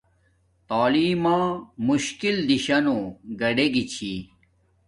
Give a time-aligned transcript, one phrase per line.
[0.69, 1.37] تعلیم ما
[1.89, 2.97] مشکل دیشانو
[3.39, 4.13] گاڈے گی چھی